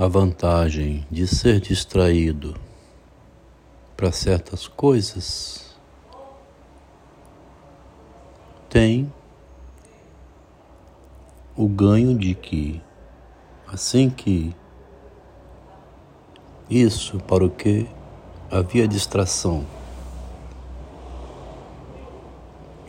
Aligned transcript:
a 0.00 0.06
vantagem 0.06 1.04
de 1.10 1.26
ser 1.26 1.58
distraído 1.58 2.54
para 3.96 4.12
certas 4.12 4.68
coisas, 4.68 5.76
tem 8.70 9.12
o 11.56 11.66
ganho 11.66 12.16
de 12.16 12.32
que 12.32 12.80
assim 13.66 14.08
que 14.08 14.54
isso 16.70 17.18
para 17.18 17.44
o 17.44 17.50
que 17.50 17.88
havia 18.48 18.86
distração. 18.86 19.66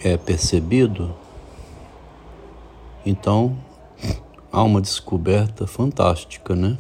É 0.04 0.16
percebido, 0.16 1.16
então 3.04 3.58
há 4.52 4.62
uma 4.62 4.80
descoberta 4.80 5.66
fantástica, 5.66 6.56
né? 6.56 6.78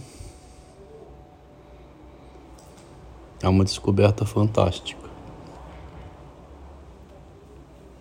Há 3.41 3.49
uma 3.49 3.63
descoberta 3.63 4.25
fantástica. 4.25 5.09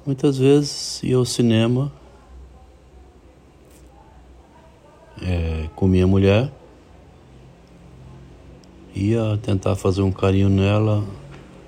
Muitas 0.04 0.38
vezes 0.38 1.02
ia 1.02 1.16
ao 1.16 1.24
cinema 1.24 1.92
é, 5.22 5.68
com 5.74 5.86
minha 5.86 6.06
mulher, 6.06 6.50
ia 8.94 9.38
tentar 9.42 9.76
fazer 9.76 10.02
um 10.02 10.10
carinho 10.10 10.48
nela. 10.48 11.04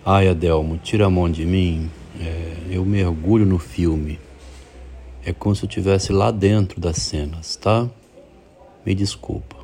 Ai, 0.05 0.29
Adelmo, 0.29 0.79
tira 0.79 1.07
a 1.07 1.10
mão 1.10 1.30
de 1.30 1.45
mim, 1.45 1.91
é, 2.18 2.57
eu 2.71 2.84
mergulho 2.84 3.45
no 3.45 3.59
filme. 3.59 4.18
É 5.24 5.32
como 5.32 5.55
se 5.55 5.65
eu 5.65 5.68
estivesse 5.68 6.12
lá 6.12 6.30
dentro 6.30 6.80
das 6.80 6.96
cenas, 6.96 7.57
tá? 7.57 7.88
Me 8.84 8.95
desculpa. 8.95 9.59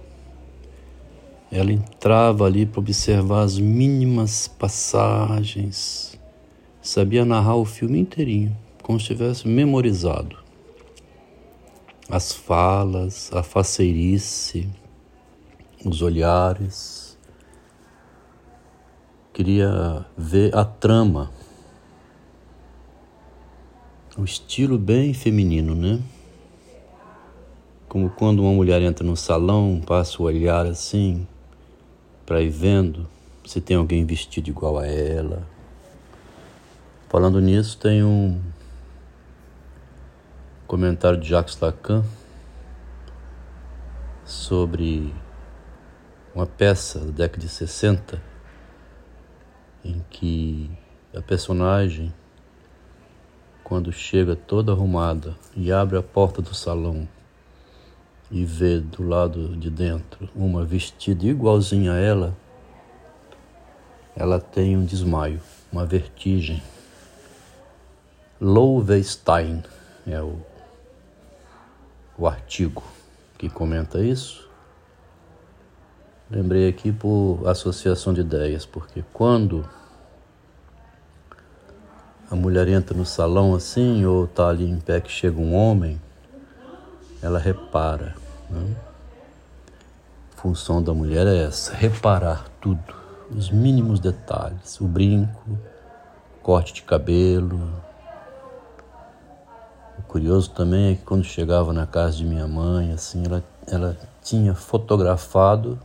Ela 1.50 1.73
entrava 1.73 2.45
ali 2.45 2.66
para 2.66 2.80
observar 2.80 3.43
as 3.43 3.59
mínimas 3.59 4.48
passagens, 4.48 6.18
sabia 6.82 7.24
narrar 7.24 7.57
o 7.57 7.65
filme 7.65 8.01
inteirinho, 8.01 8.57
como 8.82 8.98
se 8.98 9.07
tivesse 9.07 9.46
memorizado. 9.46 10.37
As 12.09 12.32
falas, 12.32 13.30
a 13.32 13.43
faceirice, 13.43 14.68
os 15.84 16.02
olhares. 16.02 17.16
Queria 19.32 20.04
ver 20.16 20.54
a 20.56 20.65
trama 20.65 21.30
o 24.16 24.24
estilo 24.24 24.78
bem 24.78 25.12
feminino, 25.12 25.74
né? 25.74 26.01
Como 27.87 28.09
quando 28.09 28.40
uma 28.40 28.52
mulher 28.52 28.80
entra 28.80 29.06
no 29.06 29.15
salão, 29.15 29.80
passa 29.87 30.23
o 30.23 30.24
olhar 30.24 30.65
assim, 30.65 31.26
para 32.27 32.43
ir 32.43 32.51
vendo 32.51 33.09
se 33.45 33.60
tem 33.60 33.77
alguém 33.77 34.05
vestido 34.05 34.51
igual 34.51 34.77
a 34.79 34.87
ela. 34.87 35.46
Falando 37.09 37.41
nisso, 37.41 37.79
tem 37.79 38.02
um 38.02 38.43
comentário 40.66 41.18
de 41.21 41.29
Jacques 41.29 41.59
Lacan 41.60 42.05
sobre 44.24 45.15
uma 46.35 46.46
peça 46.46 46.99
da 46.99 47.13
década 47.13 47.41
de 47.41 47.49
60 47.49 48.21
em 49.85 50.05
que 50.11 50.68
a 51.15 51.23
personagem 51.23 52.13
quando 53.63 53.93
chega 53.93 54.35
toda 54.35 54.73
arrumada 54.73 55.37
e 55.57 55.71
abre 55.71 55.96
a 55.96 56.02
porta 56.02 56.43
do 56.43 56.55
salão 56.55 57.09
e 58.30 58.45
vê 58.45 58.80
do 58.80 59.07
lado 59.07 59.57
de 59.57 59.71
dentro 59.71 60.29
uma 60.35 60.65
vestida 60.65 61.27
igualzinha 61.27 61.93
a 61.93 61.99
ela, 61.99 62.37
ela 64.16 64.41
tem 64.41 64.77
um 64.77 64.84
desmaio, 64.84 65.41
uma 65.71 65.84
vertigem. 65.84 66.62
Lowenstein 68.41 69.62
é 70.06 70.21
o, 70.21 70.41
o 72.19 72.27
artigo 72.27 72.83
que 73.39 73.49
comenta 73.49 74.00
isso. 74.00 74.49
Lembrei 76.31 76.69
aqui 76.69 76.91
por 76.91 77.43
associação 77.47 78.12
de 78.12 78.21
ideias, 78.21 78.67
porque 78.67 79.05
quando 79.12 79.69
a 82.29 82.34
mulher 82.34 82.67
entra 82.67 82.97
no 82.97 83.05
salão 83.05 83.55
assim, 83.55 84.05
ou 84.05 84.27
tá 84.27 84.49
ali 84.49 84.69
em 84.69 84.81
pé 84.81 85.00
que 85.00 85.11
chega 85.11 85.39
um 85.39 85.55
homem, 85.55 86.00
ela 87.23 87.39
repara. 87.39 88.25
Né? 88.51 88.77
Função 90.37 90.83
da 90.83 90.93
mulher 90.93 91.27
é 91.27 91.45
essa, 91.45 91.75
reparar 91.75 92.47
tudo, 92.61 92.95
os 93.31 93.51
mínimos 93.51 93.99
detalhes, 94.01 94.81
o 94.81 94.87
brinco, 94.87 95.59
corte 96.43 96.73
de 96.75 96.83
cabelo. 96.83 97.73
O 99.99 100.03
curioso 100.03 100.51
também 100.51 100.93
é 100.93 100.95
que 100.95 101.03
quando 101.03 101.25
chegava 101.25 101.73
na 101.73 101.87
casa 101.87 102.19
de 102.19 102.25
minha 102.25 102.47
mãe, 102.47 102.93
assim, 102.93 103.25
ela, 103.25 103.43
ela 103.67 103.97
tinha 104.23 104.55
fotografado 104.55 105.79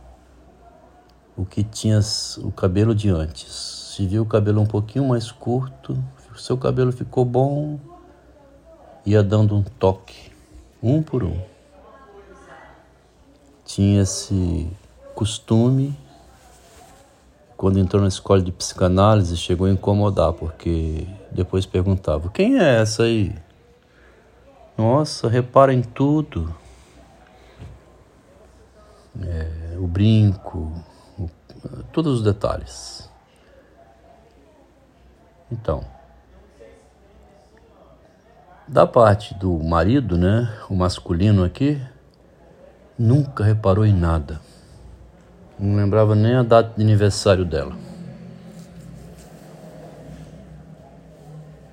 o 1.36 1.44
que 1.44 1.64
tinha 1.64 1.98
o 2.38 2.52
cabelo 2.52 2.94
de 2.94 3.08
antes. 3.08 3.92
Se 3.96 4.06
viu 4.06 4.22
o 4.22 4.26
cabelo 4.26 4.60
um 4.60 4.66
pouquinho 4.66 5.08
mais 5.08 5.32
curto, 5.32 5.96
seu 6.36 6.56
cabelo 6.56 6.92
ficou 6.92 7.24
bom, 7.24 7.78
ia 9.06 9.22
dando 9.22 9.54
um 9.54 9.62
toque, 9.62 10.32
um 10.82 11.02
por 11.02 11.22
um. 11.22 11.51
Tinha 13.64 14.02
esse 14.02 14.70
costume, 15.14 15.96
quando 17.56 17.78
entrou 17.78 18.02
na 18.02 18.08
escola 18.08 18.42
de 18.42 18.50
psicanálise, 18.50 19.36
chegou 19.36 19.66
a 19.66 19.70
incomodar, 19.70 20.32
porque 20.32 21.06
depois 21.30 21.64
perguntava: 21.64 22.28
quem 22.28 22.58
é 22.58 22.80
essa 22.80 23.04
aí? 23.04 23.34
Nossa, 24.76 25.28
repara 25.28 25.72
em 25.72 25.82
tudo. 25.82 26.52
É, 29.22 29.76
o 29.78 29.86
brinco, 29.86 30.72
o, 31.18 31.30
todos 31.92 32.18
os 32.18 32.22
detalhes. 32.24 33.08
Então, 35.50 35.84
da 38.66 38.86
parte 38.86 39.34
do 39.34 39.52
marido, 39.58 40.16
né, 40.16 40.50
o 40.70 40.74
masculino 40.74 41.44
aqui, 41.44 41.80
nunca 43.02 43.42
reparou 43.42 43.84
em 43.84 43.92
nada. 43.92 44.40
Não 45.58 45.74
lembrava 45.74 46.14
nem 46.14 46.36
a 46.36 46.42
data 46.44 46.72
de 46.76 46.82
aniversário 46.82 47.44
dela. 47.44 47.76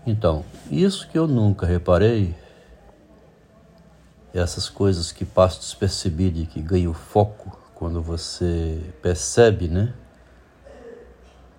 Então, 0.08 0.44
isso 0.72 1.08
que 1.08 1.18
eu 1.20 1.28
nunca 1.28 1.68
reparei, 1.68 2.36
essas 4.34 4.70
coisas 4.70 5.12
que 5.12 5.24
passam 5.24 5.60
despercebidas 5.60 6.42
e 6.42 6.46
que 6.48 6.62
ganham 6.62 6.96
foco 6.96 7.56
quando 7.76 8.02
você 8.02 8.82
percebe, 9.00 9.68
né, 9.68 9.94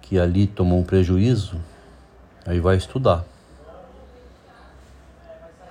que 0.02 0.18
ali 0.18 0.48
tomou 0.48 0.80
um 0.80 0.84
prejuízo, 0.84 1.60
aí 2.44 2.58
vai 2.58 2.76
estudar. 2.76 3.24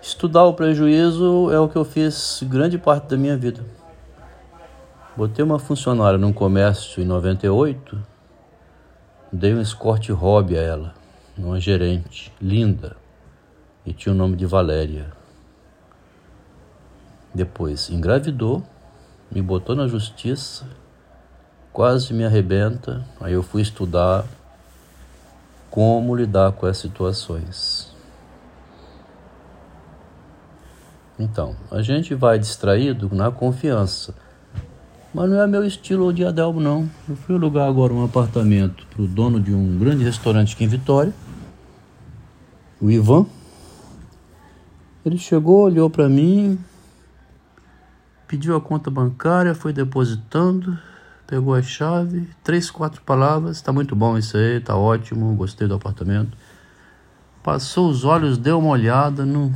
Estudar 0.01 0.45
o 0.45 0.53
prejuízo 0.53 1.51
é 1.51 1.59
o 1.59 1.67
que 1.67 1.75
eu 1.75 1.83
fiz 1.83 2.39
grande 2.43 2.77
parte 2.77 3.09
da 3.09 3.17
minha 3.17 3.35
vida. 3.35 3.78
Botei 5.19 5.43
uma 5.43 5.59
funcionária 5.59 6.17
num 6.17 6.31
comércio 6.31 7.03
em 7.03 7.05
98, 7.05 8.01
dei 9.33 9.53
um 9.53 9.59
escorte 9.59 10.13
hobby 10.13 10.57
a 10.57 10.61
ela, 10.61 10.93
uma 11.37 11.59
gerente, 11.59 12.31
linda, 12.41 12.95
e 13.85 13.91
tinha 13.91 14.13
o 14.13 14.17
nome 14.17 14.37
de 14.37 14.45
Valéria. 14.45 15.11
Depois 17.33 17.89
engravidou, 17.89 18.63
me 19.29 19.41
botou 19.41 19.75
na 19.75 19.89
justiça, 19.89 20.65
quase 21.73 22.13
me 22.13 22.23
arrebenta, 22.23 23.05
aí 23.19 23.33
eu 23.33 23.43
fui 23.43 23.61
estudar 23.61 24.23
como 25.69 26.15
lidar 26.15 26.53
com 26.53 26.65
as 26.65 26.77
situações. 26.77 27.93
Então, 31.19 31.57
a 31.69 31.81
gente 31.81 32.15
vai 32.15 32.39
distraído 32.39 33.13
na 33.13 33.29
confiança. 33.29 34.15
Mas 35.13 35.29
não 35.29 35.41
é 35.41 35.47
meu 35.47 35.65
estilo 35.65 36.13
de 36.13 36.23
Adelmo, 36.23 36.59
não. 36.59 36.89
Eu 37.07 37.15
fui 37.15 37.35
alugar 37.35 37.67
agora 37.67 37.91
um 37.91 38.05
apartamento 38.05 38.85
para 38.87 39.01
o 39.01 39.07
dono 39.07 39.39
de 39.39 39.53
um 39.53 39.79
grande 39.79 40.03
restaurante 40.03 40.53
aqui 40.53 40.63
em 40.63 40.67
Vitória, 40.67 41.13
o 42.79 42.91
Ivan. 42.91 43.25
Ele 45.03 45.17
chegou, 45.17 45.63
olhou 45.63 45.89
para 45.89 46.07
mim, 46.07 46.59
pediu 48.27 48.55
a 48.55 48.61
conta 48.61 48.91
bancária, 48.91 49.55
foi 49.55 49.73
depositando, 49.73 50.77
pegou 51.25 51.55
a 51.55 51.61
chave, 51.61 52.29
três, 52.43 52.69
quatro 52.69 53.01
palavras. 53.01 53.55
Está 53.55 53.73
muito 53.73 53.95
bom 53.95 54.17
isso 54.17 54.37
aí, 54.37 54.57
está 54.57 54.75
ótimo, 54.75 55.33
gostei 55.35 55.67
do 55.67 55.73
apartamento. 55.73 56.37
Passou 57.41 57.89
os 57.89 58.03
olhos, 58.03 58.37
deu 58.37 58.59
uma 58.59 58.69
olhada, 58.69 59.25
não 59.25 59.51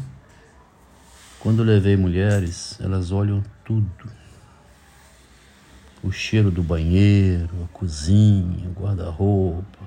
quando 1.43 1.61
levei 1.61 1.97
mulheres, 1.97 2.79
elas 2.81 3.11
olham 3.11 3.43
tudo. 3.65 4.22
O 6.03 6.11
cheiro 6.11 6.51
do 6.51 6.61
banheiro, 6.61 7.49
a 7.63 7.67
cozinha, 7.69 8.69
o 8.69 8.73
guarda-roupa, 8.73 9.79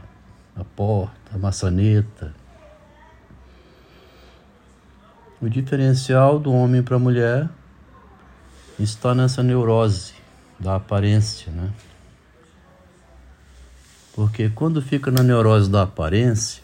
a 0.57 0.65
porta, 0.65 1.35
a 1.35 1.39
maçaneta. 1.39 2.35
O 5.41 5.49
diferencial 5.49 6.39
do 6.39 6.51
homem 6.51 6.83
para 6.83 6.97
a 6.97 6.99
mulher 6.99 7.49
está 8.81 9.15
nessa 9.15 9.43
neurose 9.43 10.15
da 10.59 10.77
aparência, 10.77 11.53
né? 11.53 11.71
Porque 14.15 14.49
quando 14.49 14.81
fica 14.81 15.11
na 15.11 15.23
neurose 15.23 15.71
da 15.71 15.83
aparência, 15.83 16.63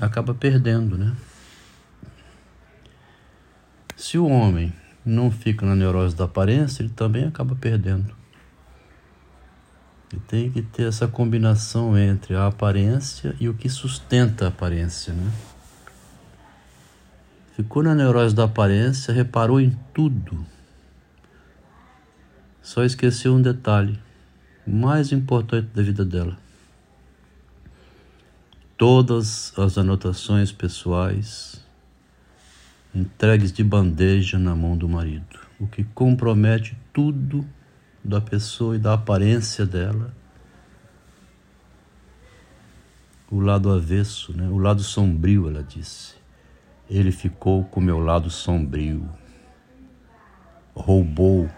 acaba 0.00 0.32
perdendo, 0.32 0.96
né? 0.96 1.16
Se 3.96 4.16
o 4.16 4.26
homem 4.26 4.72
não 5.04 5.30
fica 5.30 5.66
na 5.66 5.74
neurose 5.74 6.14
da 6.14 6.24
aparência, 6.24 6.82
ele 6.82 6.90
também 6.90 7.24
acaba 7.24 7.54
perdendo. 7.54 8.14
E 10.12 10.16
tem 10.20 10.50
que 10.50 10.62
ter 10.62 10.84
essa 10.84 11.08
combinação 11.08 11.96
entre 11.96 12.34
a 12.34 12.46
aparência 12.46 13.34
e 13.40 13.48
o 13.48 13.54
que 13.54 13.68
sustenta 13.68 14.44
a 14.44 14.48
aparência, 14.48 15.12
né? 15.12 15.32
Ficou 17.56 17.82
na 17.82 17.94
neurose 17.94 18.34
da 18.34 18.44
aparência, 18.44 19.12
reparou 19.12 19.60
em 19.60 19.76
tudo. 19.92 20.46
Só 22.62 22.84
esqueceu 22.84 23.34
um 23.34 23.42
detalhe, 23.42 23.98
mais 24.66 25.12
importante 25.12 25.68
da 25.74 25.82
vida 25.82 26.04
dela. 26.04 26.38
Todas 28.76 29.52
as 29.58 29.78
anotações 29.78 30.52
pessoais 30.52 31.61
entregues 32.94 33.52
de 33.52 33.64
bandeja 33.64 34.38
na 34.38 34.54
mão 34.54 34.76
do 34.76 34.88
marido, 34.88 35.38
o 35.58 35.66
que 35.66 35.82
compromete 35.82 36.76
tudo 36.92 37.46
da 38.04 38.20
pessoa 38.20 38.76
e 38.76 38.78
da 38.78 38.94
aparência 38.94 39.64
dela. 39.64 40.14
O 43.30 43.40
lado 43.40 43.70
avesso, 43.70 44.36
né? 44.36 44.46
o 44.48 44.58
lado 44.58 44.82
sombrio, 44.82 45.48
ela 45.48 45.62
disse. 45.62 46.14
Ele 46.90 47.10
ficou 47.10 47.64
com 47.64 47.80
meu 47.80 47.98
lado 47.98 48.28
sombrio, 48.28 49.08
roubou 50.74 51.48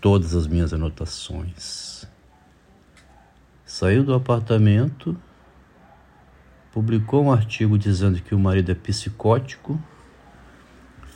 todas 0.00 0.34
as 0.34 0.46
minhas 0.46 0.74
anotações. 0.74 2.06
Saiu 3.64 4.04
do 4.04 4.12
apartamento, 4.12 5.16
publicou 6.70 7.24
um 7.24 7.32
artigo 7.32 7.78
dizendo 7.78 8.20
que 8.20 8.34
o 8.34 8.38
marido 8.38 8.70
é 8.70 8.74
psicótico, 8.74 9.80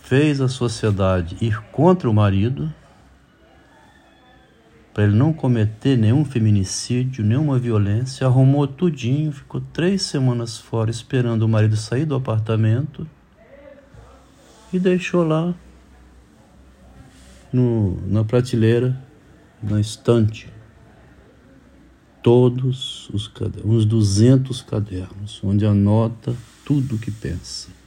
fez 0.09 0.41
a 0.41 0.49
sociedade 0.49 1.37
ir 1.39 1.61
contra 1.71 2.09
o 2.09 2.15
marido 2.15 2.73
para 4.95 5.05
ele 5.05 5.15
não 5.15 5.35
cometer 5.35 5.99
nenhum 5.99 6.25
feminicídio, 6.25 7.23
nenhuma 7.23 7.59
violência, 7.59 8.27
arrumou 8.27 8.67
tudinho, 8.67 9.31
ficou 9.31 9.61
três 9.61 10.03
semanas 10.03 10.57
fora 10.57 10.91
esperando 10.91 11.43
o 11.43 11.49
marido 11.49 11.77
sair 11.77 12.07
do 12.07 12.15
apartamento 12.15 13.07
e 14.73 14.79
deixou 14.79 15.23
lá 15.25 15.55
no, 17.53 18.01
na 18.09 18.25
prateleira, 18.25 18.99
na 19.63 19.79
estante, 19.79 20.49
todos 22.23 23.11
os 23.11 23.29
cadernos, 23.29 23.71
uns 23.71 23.85
200 23.85 24.63
cadernos, 24.63 25.41
onde 25.45 25.67
anota 25.67 26.35
tudo 26.65 26.97
o 26.97 26.99
que 26.99 27.11
pensa. 27.11 27.78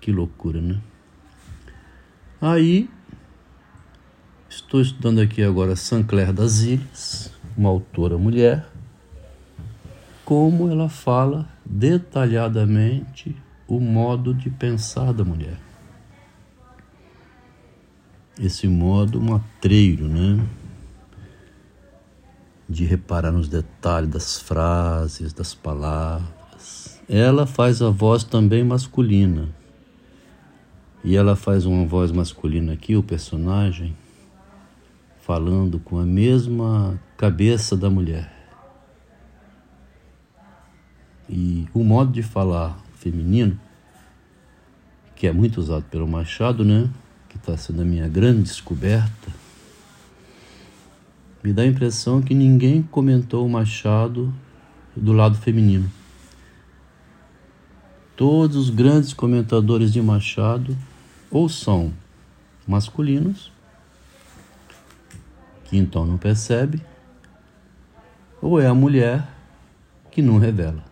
Que 0.00 0.12
loucura, 0.12 0.60
né? 0.60 0.80
Aí, 2.40 2.88
estou 4.48 4.80
estudando 4.80 5.20
aqui 5.20 5.42
agora 5.42 5.74
Sancler 5.74 6.32
das 6.32 6.60
Ilhas, 6.60 7.32
uma 7.56 7.68
autora 7.68 8.16
mulher, 8.16 8.68
como 10.24 10.70
ela 10.70 10.88
fala 10.88 11.48
detalhadamente 11.64 13.34
o 13.66 13.80
modo 13.80 14.32
de 14.32 14.48
pensar 14.50 15.12
da 15.12 15.24
mulher. 15.24 15.58
Esse 18.38 18.68
modo 18.68 19.20
matreiro, 19.20 20.06
né? 20.06 20.46
De 22.68 22.84
reparar 22.84 23.32
nos 23.32 23.48
detalhes 23.48 24.10
das 24.10 24.40
frases, 24.40 25.32
das 25.32 25.54
palavras. 25.54 27.00
Ela 27.08 27.46
faz 27.46 27.82
a 27.82 27.90
voz 27.90 28.22
também 28.22 28.62
masculina. 28.62 29.57
E 31.08 31.16
ela 31.16 31.34
faz 31.34 31.64
uma 31.64 31.86
voz 31.86 32.12
masculina 32.12 32.74
aqui, 32.74 32.94
o 32.94 33.02
personagem, 33.02 33.96
falando 35.22 35.78
com 35.78 35.98
a 35.98 36.04
mesma 36.04 37.00
cabeça 37.16 37.74
da 37.74 37.88
mulher. 37.88 38.30
E 41.26 41.66
o 41.72 41.82
modo 41.82 42.12
de 42.12 42.22
falar 42.22 42.78
feminino, 42.96 43.58
que 45.16 45.26
é 45.26 45.32
muito 45.32 45.56
usado 45.56 45.84
pelo 45.84 46.06
Machado, 46.06 46.62
né? 46.62 46.90
Que 47.26 47.38
está 47.38 47.56
sendo 47.56 47.80
a 47.80 47.86
minha 47.86 48.06
grande 48.06 48.42
descoberta. 48.42 49.32
Me 51.42 51.54
dá 51.54 51.62
a 51.62 51.66
impressão 51.66 52.20
que 52.20 52.34
ninguém 52.34 52.82
comentou 52.82 53.46
o 53.46 53.48
Machado 53.48 54.30
do 54.94 55.14
lado 55.14 55.38
feminino. 55.38 55.90
Todos 58.14 58.56
os 58.56 58.68
grandes 58.68 59.14
comentadores 59.14 59.90
de 59.90 60.02
Machado 60.02 60.76
ou 61.30 61.48
são 61.48 61.92
masculinos, 62.66 63.52
que 65.64 65.76
então 65.76 66.06
não 66.06 66.16
percebe, 66.16 66.82
ou 68.40 68.60
é 68.60 68.66
a 68.66 68.74
mulher 68.74 69.28
que 70.10 70.22
não 70.22 70.38
revela. 70.38 70.84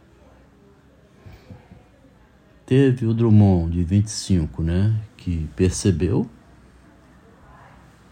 Teve 2.64 3.06
o 3.06 3.14
Drummond 3.14 3.72
de 3.72 3.84
25, 3.84 4.62
né, 4.62 5.00
que 5.16 5.48
percebeu. 5.54 6.28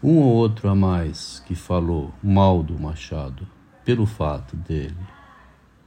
Um 0.01 0.17
ou 0.19 0.33
outro 0.33 0.69
a 0.69 0.75
mais 0.75 1.43
que 1.45 1.55
falou 1.55 2.13
mal 2.23 2.63
do 2.63 2.79
Machado 2.79 3.47
pelo 3.83 4.05
fato 4.05 4.55
dele 4.55 4.95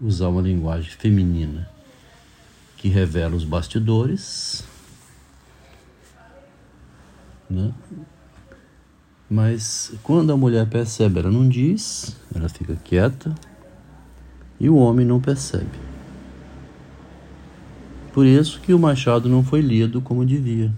usar 0.00 0.29
uma 0.29 0.43
linguagem 0.43 0.91
feminina 0.91 1.69
que 2.76 2.88
revela 2.88 3.34
os 3.34 3.44
bastidores, 3.44 4.64
né? 7.48 7.72
Mas 9.31 9.93
quando 10.02 10.32
a 10.32 10.36
mulher 10.36 10.67
percebe, 10.69 11.20
ela 11.20 11.31
não 11.31 11.48
diz, 11.48 12.17
ela 12.34 12.48
fica 12.48 12.76
quieta, 12.76 13.34
e 14.58 14.69
o 14.69 14.76
homem 14.76 15.06
não 15.06 15.20
percebe. 15.20 15.78
Por 18.12 18.26
isso 18.26 18.60
que 18.60 18.72
o 18.72 18.78
Machado 18.78 19.28
não 19.28 19.44
foi 19.44 19.60
lido 19.60 20.00
como 20.00 20.24
devia. 20.24 20.72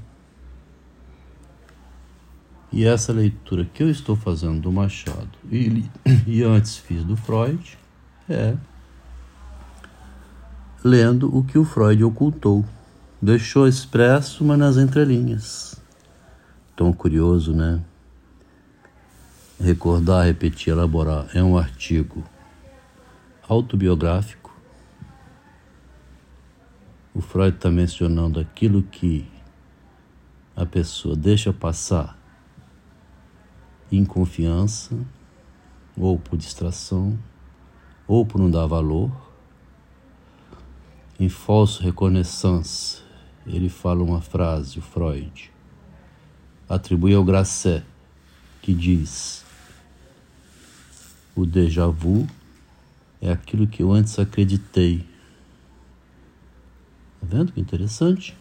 E 2.73 2.85
essa 2.85 3.13
leitura 3.13 3.65
que 3.65 3.83
eu 3.83 3.91
estou 3.91 4.15
fazendo 4.15 4.61
do 4.61 4.73
Machado 4.73 5.31
e, 5.51 5.85
e 6.27 6.43
antes 6.43 6.77
fiz 6.77 7.03
do 7.03 7.17
Freud 7.17 7.79
é 8.29 8.57
lendo 10.85 11.37
o 11.37 11.43
que 11.43 11.59
o 11.59 11.65
Freud 11.65 12.03
ocultou. 12.05 12.65
Deixou 13.21 13.67
expresso, 13.67 14.45
mas 14.45 14.59
nas 14.59 14.77
entrelinhas. 14.77 15.80
Tão 16.81 16.95
curioso, 16.95 17.53
né? 17.53 17.85
Recordar, 19.61 20.25
repetir, 20.25 20.73
elaborar 20.73 21.29
é 21.35 21.43
um 21.43 21.59
artigo 21.59 22.25
autobiográfico 23.47 24.41
o 27.13 27.21
Freud 27.21 27.55
está 27.55 27.71
mencionando 27.71 28.41
aquilo 28.41 28.83
que 28.83 29.31
a 30.57 30.65
pessoa 30.65 31.15
deixa 31.15 31.53
passar 31.53 32.19
em 33.93 34.03
confiança, 34.03 34.97
ou 35.99 36.19
por 36.19 36.39
distração, 36.39 37.19
ou 38.09 38.25
por 38.25 38.41
não 38.41 38.51
dar 38.51 38.65
valor. 38.65 39.13
Em 41.19 41.29
falso 41.29 41.83
reconnaissance, 41.83 43.03
ele 43.47 43.69
fala 43.69 44.03
uma 44.03 44.23
frase, 44.23 44.79
o 44.79 44.83
Freud, 44.83 45.53
atribui 46.71 47.15
ao 47.15 47.23
Grasset, 47.23 47.85
que 48.63 48.73
diz: 48.73 49.45
O 51.37 51.45
déjà 51.45 51.87
vu 51.87 52.27
é 53.21 53.31
aquilo 53.31 53.67
que 53.67 53.83
eu 53.83 53.93
antes 53.93 54.19
acreditei 54.19 55.05
Tá 57.21 57.27
vendo 57.29 57.53
que 57.53 57.61
interessante? 57.61 58.35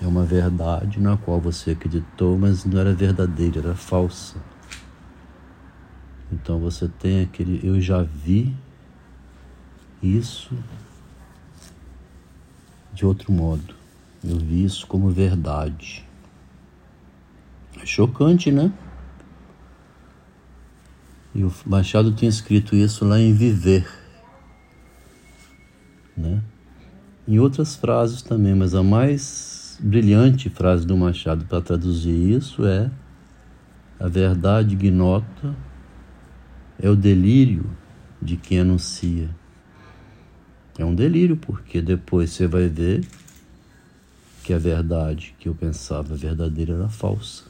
É 0.00 0.06
uma 0.06 0.24
verdade 0.24 1.00
na 1.00 1.16
qual 1.16 1.40
você 1.40 1.70
acreditou, 1.70 2.38
mas 2.38 2.64
não 2.64 2.78
era 2.78 2.92
verdadeira, 2.92 3.60
era 3.60 3.74
falsa. 3.74 4.36
Então 6.30 6.60
você 6.60 6.86
tem 6.86 7.22
aquele 7.22 7.66
eu 7.66 7.80
já 7.80 8.02
vi 8.02 8.54
isso 10.02 10.54
de 12.92 13.06
outro 13.06 13.32
modo. 13.32 13.74
Eu 14.22 14.36
vi 14.36 14.64
isso 14.64 14.86
como 14.86 15.10
verdade. 15.10 16.04
Chocante, 17.86 18.50
né? 18.50 18.72
E 21.34 21.44
o 21.44 21.52
Machado 21.66 22.12
tinha 22.12 22.28
escrito 22.28 22.74
isso 22.74 23.04
lá 23.04 23.18
em 23.18 23.32
Viver, 23.32 23.86
né? 26.16 26.42
Em 27.26 27.38
outras 27.38 27.76
frases 27.76 28.22
também, 28.22 28.54
mas 28.54 28.74
a 28.74 28.82
mais 28.82 29.78
brilhante 29.80 30.50
frase 30.50 30.86
do 30.86 30.96
Machado 30.96 31.44
para 31.44 31.60
traduzir 31.60 32.36
isso 32.36 32.66
é: 32.66 32.90
a 34.00 34.08
verdade 34.08 34.74
ignota 34.74 35.54
é 36.80 36.88
o 36.88 36.96
delírio 36.96 37.70
de 38.20 38.36
quem 38.36 38.60
anuncia. 38.60 39.28
É 40.78 40.84
um 40.84 40.94
delírio, 40.94 41.36
porque 41.36 41.82
depois 41.82 42.30
você 42.30 42.46
vai 42.46 42.68
ver 42.68 43.04
que 44.44 44.54
a 44.54 44.58
verdade 44.58 45.34
que 45.38 45.48
eu 45.48 45.54
pensava 45.54 46.14
verdadeira 46.14 46.74
era 46.74 46.88
falsa. 46.88 47.44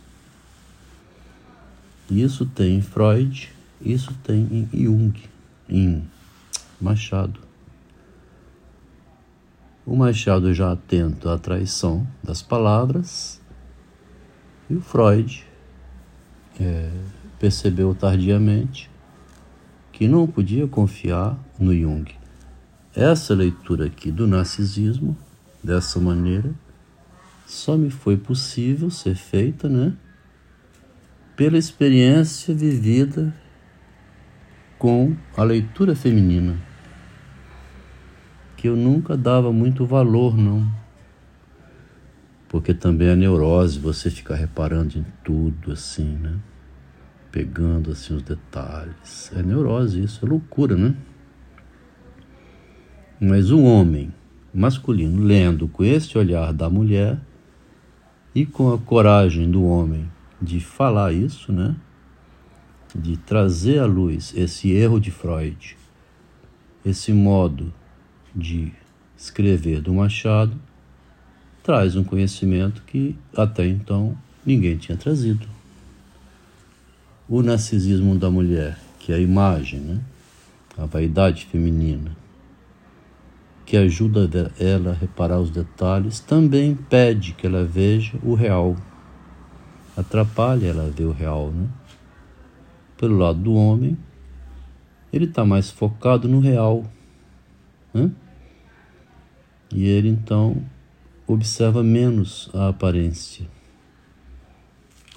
Isso 2.11 2.47
tem 2.47 2.79
em 2.79 2.83
Freud, 2.83 3.53
isso 3.81 4.15
tem 4.25 4.41
em 4.51 4.85
Jung, 4.85 5.21
em 5.69 6.03
Machado. 6.81 7.41
O 9.85 9.97
Machado 9.97 10.53
já 10.53 10.73
atento 10.73 11.29
à 11.29 11.39
traição 11.39 12.07
das 12.23 12.43
palavras 12.43 13.41
e 14.71 14.75
o 14.75 14.81
Freud 14.81 15.47
é, 16.61 16.91
percebeu 17.39 17.95
tardiamente 17.95 18.91
que 19.93 20.07
não 20.07 20.27
podia 20.27 20.67
confiar 20.67 21.39
no 21.59 21.75
Jung. 21.75 22.11
Essa 22.95 23.35
leitura 23.35 23.87
aqui 23.87 24.11
do 24.11 24.27
narcisismo, 24.27 25.17
dessa 25.63 26.01
maneira, 26.01 26.53
só 27.47 27.77
me 27.77 27.91
foi 27.91 28.17
possível 28.17 28.91
ser 28.91 29.15
feita, 29.15 29.69
né? 29.69 29.95
Pela 31.39 31.57
experiência 31.57 32.53
vivida 32.53 33.33
com 34.77 35.15
a 35.37 35.45
leitura 35.45 35.95
feminina, 35.95 36.59
que 38.57 38.69
eu 38.69 38.75
nunca 38.75 39.17
dava 39.17 39.53
muito 39.53 39.87
valor, 39.87 40.37
não. 40.37 40.69
Porque 42.49 42.75
também 42.75 43.11
a 43.11 43.15
neurose, 43.15 43.79
você 43.79 44.11
ficar 44.11 44.35
reparando 44.35 44.99
em 44.99 45.07
tudo 45.23 45.71
assim, 45.71 46.17
né? 46.17 46.41
Pegando 47.31 47.93
assim 47.93 48.17
os 48.17 48.23
detalhes. 48.23 49.31
É 49.33 49.41
neurose 49.41 50.03
isso, 50.03 50.27
é 50.27 50.29
loucura, 50.29 50.77
né? 50.77 50.97
Mas 53.21 53.53
o 53.53 53.63
homem 53.63 54.13
masculino 54.53 55.23
lendo 55.23 55.69
com 55.69 55.85
este 55.85 56.19
olhar 56.19 56.53
da 56.53 56.69
mulher 56.69 57.17
e 58.35 58.45
com 58.45 58.75
a 58.75 58.79
coragem 58.79 59.49
do 59.49 59.63
homem 59.65 60.18
de 60.41 60.61
falar 60.61 61.13
isso, 61.13 61.53
né? 61.53 61.77
De 62.95 63.17
trazer 63.17 63.81
à 63.81 63.87
luz 63.87 64.33
esse 64.37 64.71
erro 64.71 65.01
de 65.01 65.11
Freud, 65.11 65.77
esse 66.85 67.13
modo 67.13 67.73
de 68.35 68.73
escrever 69.17 69.81
do 69.81 69.93
Machado, 69.93 70.57
traz 71.63 71.97
um 71.97 72.05
conhecimento 72.05 72.83
que 72.87 73.17
até 73.37 73.67
então 73.67 74.17
ninguém 74.45 74.77
tinha 74.77 74.97
trazido. 74.97 75.47
O 77.29 77.43
narcisismo 77.43 78.17
da 78.17 78.31
mulher, 78.31 78.79
que 78.99 79.13
é 79.13 79.17
a 79.17 79.21
imagem, 79.21 79.81
né? 79.81 80.01
a 80.79 80.87
vaidade 80.87 81.45
feminina, 81.45 82.17
que 83.67 83.77
ajuda 83.77 84.51
ela 84.59 84.93
a 84.93 84.95
reparar 84.95 85.41
os 85.41 85.51
detalhes, 85.51 86.21
também 86.21 86.71
impede 86.71 87.33
que 87.33 87.47
ela 87.47 87.65
veja 87.65 88.17
o 88.23 88.35
real. 88.35 88.77
Atrapalha 89.99 90.69
ela 90.69 90.89
ver 90.89 91.07
o 91.07 91.11
real, 91.11 91.51
né? 91.51 91.69
Pelo 92.97 93.19
lado 93.19 93.41
do 93.41 93.53
homem, 93.53 93.99
ele 95.13 95.25
está 95.25 95.45
mais 95.45 95.73
focado 95.73 96.29
no 96.29 96.39
real. 96.39 96.85
Né? 97.93 98.09
E 99.75 99.85
ele 99.85 100.09
então 100.09 100.65
observa 101.27 101.83
menos 101.83 102.49
a 102.55 102.69
aparência. 102.69 103.45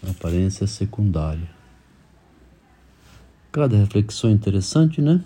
A 0.03 0.09
aparência 0.09 0.63
é 0.63 0.67
secundária. 0.67 1.47
Cada 3.51 3.77
reflexão 3.77 4.31
interessante, 4.31 4.99
né? 4.99 5.23